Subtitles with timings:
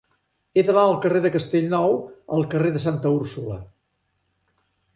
[0.55, 1.93] He d'anar del carrer de Castellnou
[2.37, 3.61] al carrer de Santa Úrsula.